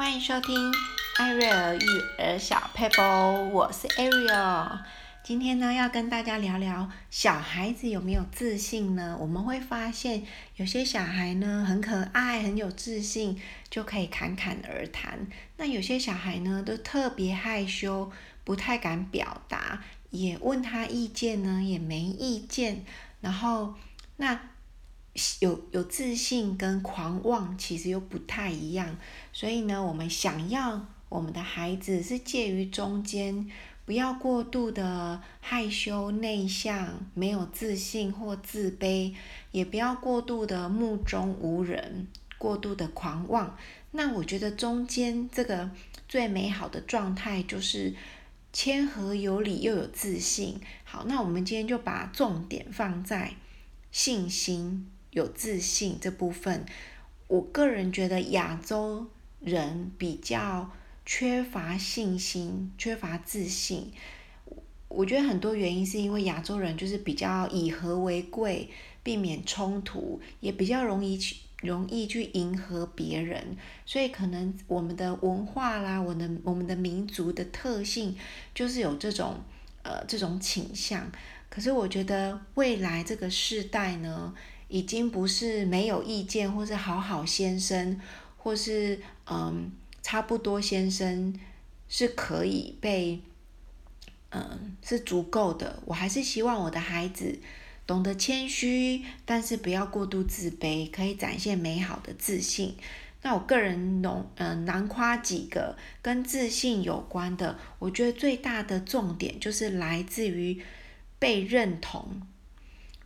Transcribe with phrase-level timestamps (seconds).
[0.00, 0.72] 欢迎收听
[1.18, 1.84] 艾瑞尔育
[2.16, 4.78] 儿小佩波，我是 Ariel。
[5.22, 9.18] 今天呢，要跟大家聊聊小孩子有没有自信呢？
[9.20, 10.24] 我们会发现
[10.56, 15.26] 有些小孩呢很可爱，很有自信，就可以侃侃而谈。
[15.58, 18.10] 那有些小孩呢都特别害羞，
[18.42, 22.86] 不太敢表达，也问他意见呢也没意见。
[23.20, 23.74] 然后
[24.16, 24.40] 那。
[25.40, 28.96] 有有自信跟狂妄其实又不太一样，
[29.32, 33.50] 所以呢，我们想要我们的孩子是介于中间，
[33.84, 39.12] 不要过度的害羞内向、没有自信或自卑，
[39.50, 42.06] 也不要过度的目中无人、
[42.38, 43.56] 过度的狂妄。
[43.90, 45.72] 那我觉得中间这个
[46.08, 47.92] 最美好的状态就是
[48.52, 50.60] 谦和有礼又有自信。
[50.84, 53.34] 好，那我们今天就把重点放在
[53.90, 54.88] 信心。
[55.10, 56.64] 有自信这部分，
[57.28, 59.06] 我个人觉得亚洲
[59.40, 60.70] 人比较
[61.04, 63.92] 缺乏信心，缺乏自信。
[64.88, 68.68] 我觉得很多原因是因为亚洲人就是比较以和为贵，
[69.02, 78.16] 避免冲突，也比较容易去容易去迎合别人，所以可能我们的文化啦，我们我们的民族的特性
[78.52, 79.36] 就是有这种
[79.82, 81.10] 呃这种倾向。
[81.48, 84.34] 可是我觉得未来这个世代呢，
[84.70, 88.00] 已经不是没有意见，或是好好先生，
[88.38, 91.38] 或是嗯差不多先生
[91.88, 93.20] 是可以被
[94.30, 95.82] 嗯是足够的。
[95.84, 97.40] 我还是希望我的孩子
[97.84, 102.76] 懂得谦虚，但是不要过度自卑，可以展现美好的自信。
[103.22, 110.62] 那我个人能嗯难夸几个跟自信有关的，我觉得最大的重点就是来自于
[111.18, 112.22] 被认同。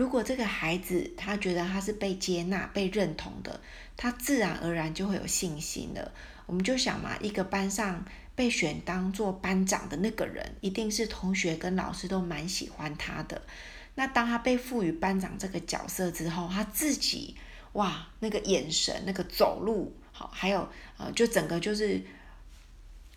[0.00, 3.60] 如果这个孩子他觉得他是被接纳、被认同的，
[3.98, 6.10] 他自然而然就会有信心了。
[6.46, 8.02] 我们就想嘛，一个班上
[8.34, 13.42] 被选当做班长的那个人，一定是同学跟老师都蛮喜欢他的。
[13.94, 17.36] 那当他被赋予班长这个角色之后，他自己
[17.74, 20.66] 哇，那个眼神、那个走路，好，还有
[20.96, 22.02] 呃，就整个就是。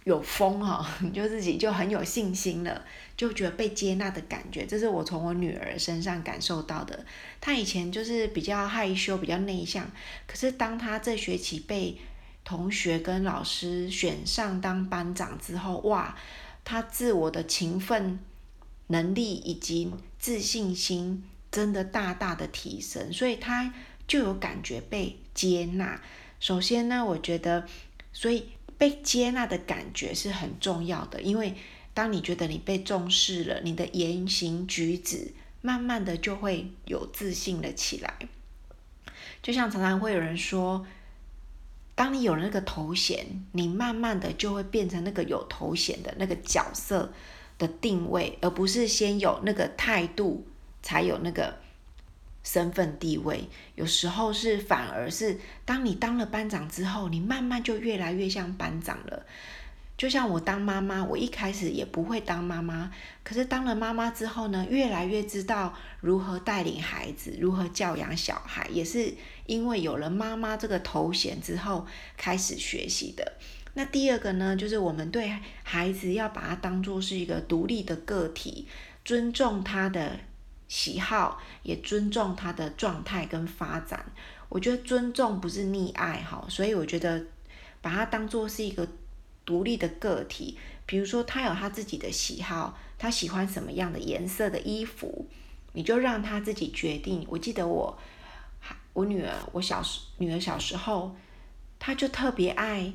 [0.05, 2.83] 有风哈，你 就自己就很有信心了，
[3.15, 7.05] 就觉得被接纳的感觉，这是我从我女儿身上感受到的。
[7.39, 9.89] 她以前就是比较害羞、比较内向，
[10.27, 11.97] 可是当她这学期被
[12.43, 16.17] 同学跟老师选上当班长之后，哇，
[16.65, 18.19] 她自我的勤奋
[18.87, 23.73] 能力以及自信心真的大大的提升，所以她
[24.05, 26.01] 就有感觉被接纳。
[26.41, 27.65] 首先呢，我觉得，
[28.11, 28.49] 所以。
[28.83, 31.55] 被接纳的感觉是很重要的，因为
[31.93, 38.13] 当你觉得你被重视了，你的言行举止慢慢的就会有自信了起来。
[39.41, 40.85] 就像常常会有人说，
[41.95, 47.13] 当你有了那个头衔，你慢慢的就会变成那个有头衔的那个角色
[47.57, 50.45] 的定位，而不是先有那个态度
[50.81, 51.62] 才有那个。
[52.43, 59.25] 身份地位有时候是反而是，当你当了班长之后，你慢慢就越来越像班长了。
[59.95, 62.91] 就像我当妈妈，我一开始也不会当妈妈，
[63.23, 69.13] 可是当了妈妈之后呢，越来越知道如何带领孩子，如何教养小孩，也是
[69.45, 71.85] 因为有了妈妈这个头衔之后
[72.17, 73.33] 开始学习的。
[73.75, 75.31] 那第二个呢，就是我们对
[75.61, 78.67] 孩子要把他当作是一个独立的个体，
[79.05, 80.19] 尊重他的。
[80.75, 84.03] 喜好，也尊重他的状态跟发展。
[84.49, 87.23] 我觉得尊重不是溺爱哈，所以我觉得
[87.79, 88.87] 把他当做是一个
[89.45, 90.57] 独立的个体。
[90.87, 95.27] 比如说他有他自己的喜好，他喜欢什么样的颜色的衣服，
[95.73, 97.23] 你就让他自己决定。
[97.29, 97.95] 我记得我，
[98.93, 101.15] 我女儿，我小时女儿小时候，
[101.77, 102.91] 她就特别爱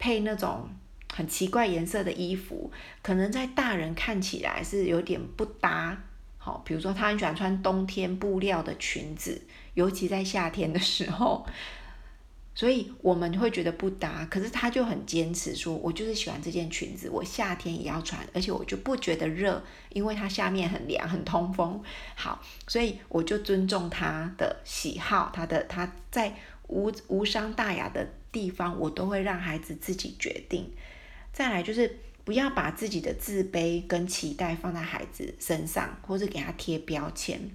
[0.00, 0.68] 配那种
[1.12, 5.96] 很奇怪颜色的衣服，可能在大人看起来是有点不搭。
[6.42, 9.42] 好，比如说他很喜欢穿冬天布料的裙子，
[9.74, 11.46] 尤其在夏天的时候，
[12.54, 14.26] 所以我们会觉得不搭。
[14.30, 21.78] 可是他就很坚持说，我就是喜欢这件裙子，我夏天也要穿，而且我就不觉得热，因为它下面很凉，很通风。
[22.14, 26.34] 好，所以我就尊重他的喜好，他的他在
[26.68, 30.72] 无无伤大雅的地方，我都会让孩子自己决定。
[31.34, 31.98] 再来就是。
[32.30, 37.50] 不要把自己的自卑跟期待放在孩子身上，或是给他贴标签。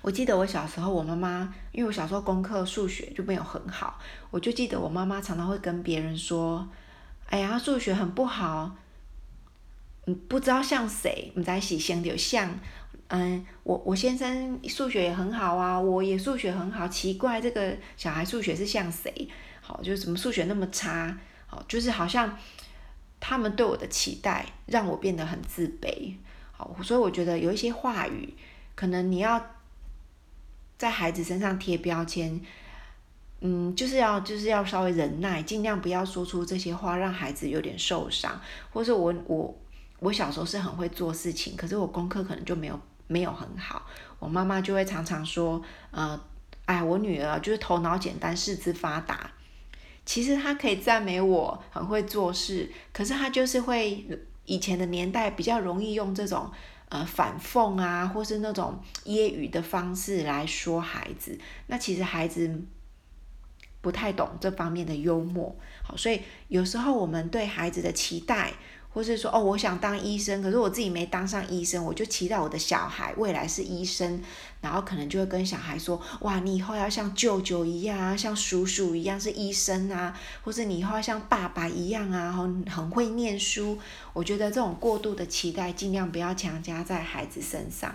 [0.00, 4.00] 我记得我小时候，我妈妈，因为我小时候功课数学就没有很好，
[4.30, 6.66] 我就记得我妈妈常常会跟别人说
[7.28, 8.74] ：“哎呀，数学很不好，
[10.06, 12.58] 嗯，不知道像谁，你在洗先有像，
[13.08, 19.28] 嗯，我我先生数学也很好啊，我也数学很好，奇怪这个小孩数学是像谁？
[19.60, 21.14] 好，就是怎么数学那么差？”
[21.48, 22.36] 好，就是好像
[23.20, 26.14] 他们对我的期待让我变得很自卑，
[26.52, 28.34] 好，所以我觉得有一些话语，
[28.74, 29.44] 可能你要
[30.78, 32.40] 在孩子身上贴标签，
[33.40, 38.40] 嗯，就是要就是要稍微忍耐，尽量不要说出这些话，让孩子有点受伤，
[38.72, 39.58] 或者我我
[40.00, 43.86] 我小时候是很会做事情，可是我功课可能就没有没有很好，
[44.18, 46.20] 我妈妈就会常常说，呃。
[46.66, 49.30] 哎，我女儿就是头脑简单，四肢发达。
[50.06, 54.06] 其实他可以赞美我很会做事，可是他就是会
[54.44, 56.50] 以前的年代比较容易用这种
[56.88, 61.38] 呃反讽啊，或是那种揶揄的方式来说孩子。
[61.66, 62.62] 那其实孩子
[63.80, 68.54] 不太懂这方面的幽默，好，所以有时候我们对孩子的期待。
[68.96, 74.22] 或是说哦，我想当医生，可是我自己没当上医生，我就期待我的小孩未来是医生，
[74.62, 83.78] 然后可能就会跟小孩说，哇，你以后要像舅舅一样啊，像叔叔一样是医生啊，或是你以后要像爸爸一样啊，很很会念书。
[84.14, 87.94] 我觉得这种过度的期待，尽量不要强加在孩子身上，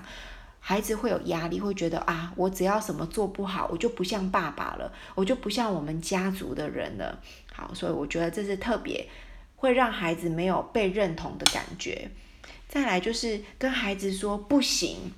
[0.59, 7.19] 孩子会有压力，会觉得啊，我只要什么做不好，我就不像爸爸了，我就不像我们家族的人了。
[7.51, 9.09] 好，所以我觉得这是特别。
[9.61, 12.09] 会让孩子没有被认同的感觉。
[12.67, 15.13] 再来就是跟孩子说不行，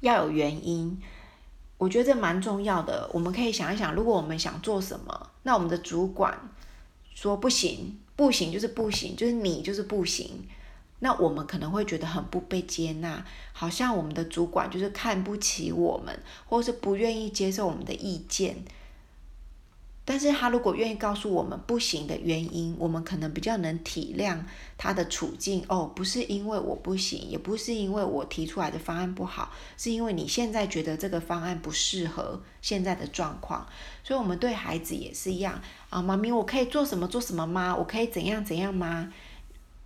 [0.00, 1.00] 要有原因。
[1.78, 3.08] 我觉得这蛮重要的。
[3.12, 6.36] 我们可以想一想，如果我们想做什么，那我们的主管
[7.14, 10.48] 说不行，不行就是不行，就是你就是不行。
[10.98, 16.18] 那我们可能会觉得很不被接纳，好像我们的主管就是看不起我们，
[16.48, 18.64] 或是不愿意接受我们的意见。
[20.06, 24.38] 但是他如果愿意告诉我们不行的原因，我们可能比较能体谅
[24.76, 25.64] 他的处境。
[25.66, 33.66] 哦，不是因为我不行，也不是因为我提出来的方案不好，是因为你现在觉得这个方案不适合现在的状况。
[34.02, 35.58] 所以，我们对孩子也是一样
[35.88, 37.74] 啊，妈咪，我可以做什么做什么吗？
[37.74, 39.10] 我可以怎样怎样吗？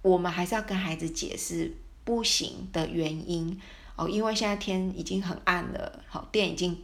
[0.02, 3.60] 我们还是要跟孩子解释不行的原因
[3.94, 6.76] 哦，因为现在天已经很暗了，好，电已经。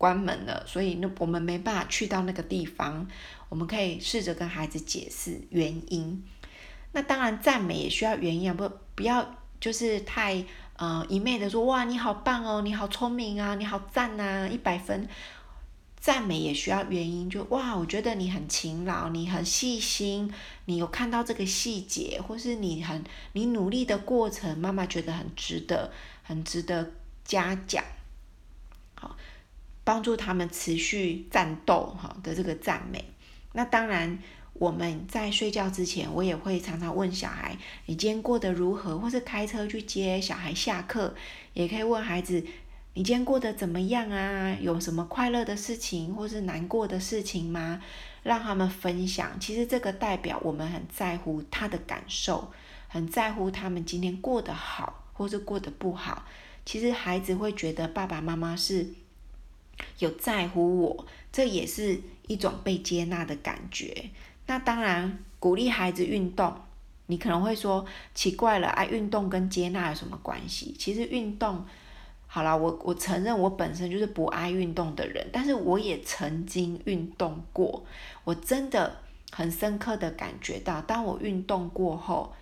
[0.00, 3.06] 关门了，所以那我们没办法去到那个地方。
[3.50, 6.24] 我们可以试着跟孩子解释原因。
[6.92, 10.42] 那当然，赞美也需要原因啊，不不要就是太
[10.76, 15.06] 呃一昧的说哇你好棒哦，你好聪明啊，你好赞啊，一百分。
[15.98, 20.32] 赞美也需要原因，就哇我觉得你很勤劳，你很细心，
[20.64, 23.04] 你有看到这个细节，或是你很
[23.34, 25.92] 你努力的过程，妈妈觉得很值得，
[26.22, 26.92] 很值得
[27.22, 27.84] 嘉奖。
[29.90, 33.04] 帮助他们持续战斗哈的这个赞美，
[33.54, 34.16] 那当然
[34.52, 41.12] 我们在睡觉之前，我也会常常问小孩：“你今天过得如何？”或是开车去接小孩下课，
[41.54, 42.40] 也可以问孩子
[42.94, 44.56] ：“你今天过得怎么样啊？
[44.60, 47.82] 有什么快乐的事情，或是难过的事情吗？”
[48.22, 49.40] 让他们分享。
[49.40, 52.52] 其实这个代表我们很在乎他的感受，
[52.86, 56.24] 很在乎他们今天过得好，或是过得不好。
[56.64, 58.94] 其实孩子会觉得爸爸妈妈是。
[59.98, 64.10] 有在乎我，这也是一种被接纳的感觉。
[64.46, 66.54] 那当然，鼓励孩子运动，
[67.06, 67.84] 你可能会说
[68.14, 70.74] 奇怪了，爱运动跟接纳有什么关系？
[70.78, 71.64] 其实运动，
[72.26, 77.84] 好了，我我承认我本身就是不爱运动的人，但是我也曾经运动过，
[78.24, 78.96] 我真的
[79.30, 82.32] 很深刻的感觉到，当我运动过后。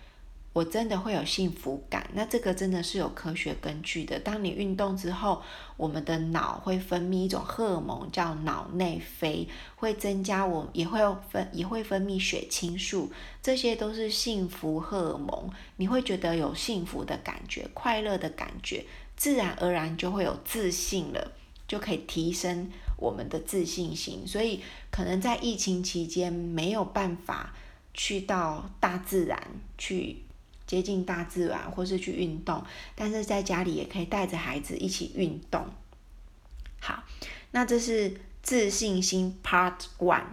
[0.59, 4.19] 我真的会有幸福感，那这个真的是有科学根据的。
[4.19, 5.41] 当你运动之后，
[5.77, 9.47] 我们的脑会分泌一种荷尔蒙叫脑内啡，
[9.77, 10.99] 会增加我也会
[11.29, 13.09] 分也会分泌血清素，
[13.41, 15.49] 这些都是幸福荷尔蒙。
[15.77, 18.83] 你会觉得有幸福的感觉，快乐的感觉，
[19.15, 21.31] 自然而然就会有自信了，
[21.69, 24.27] 就可以提升我们的自信心。
[24.27, 24.61] 所以
[24.91, 27.53] 可能在疫情期间没有办法
[27.93, 29.41] 去到大自然
[29.77, 30.17] 去。
[30.69, 35.65] 接近大自然，或是去运动，但是在家里也可以带着孩子一起运动。
[36.79, 37.03] 好，
[37.49, 40.25] 那这是自信心 Part One。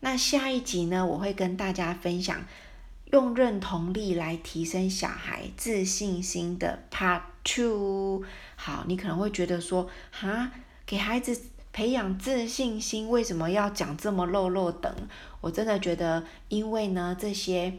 [0.00, 2.44] 那下一集呢，我会跟大家分享
[3.12, 8.24] 用认同力来提升小孩自信心的 Part Two。
[8.56, 10.50] 好，你可能会觉得说，哈，
[10.84, 11.40] 给孩子
[11.72, 14.92] 培养自信心，为什么要讲这么落落长？
[15.40, 17.72] 我真的觉得，因为呢，这些。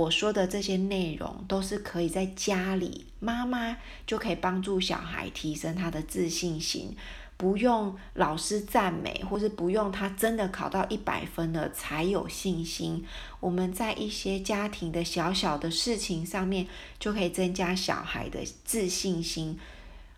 [0.00, 3.76] 我说的这些内容都是可以在家里，妈妈
[4.06, 6.96] 就可以帮助小孩提升他的自信心，
[7.36, 13.04] 不用老师赞美，或是不用他真的考到一百分了才有信心。
[13.40, 16.66] 我们在一些家庭的小小的事情上面，
[16.98, 19.58] 就可以增加小孩的自信心。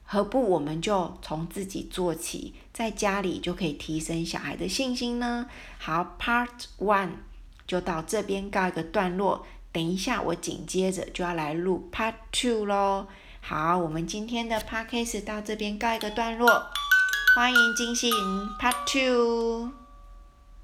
[0.04, 5.46] 何不我们就从自己做起，在家里就可以提升小孩的信心呢？
[5.78, 7.10] 好，Part One。
[7.64, 9.46] 就到这边告一个段落。
[9.72, 13.06] 等一下，我紧接着就要来录 Part Two 喽。
[13.40, 16.66] 好，我们今天的 Part Case 到这边告一个段落，
[17.34, 18.12] 欢迎进行
[18.60, 19.81] Part Two。